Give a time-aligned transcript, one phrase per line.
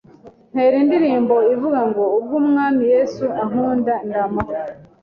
[0.53, 4.61] ntera indirimbo ivuga ngo ubwo umwami Yesu ankunda ndi amahoro,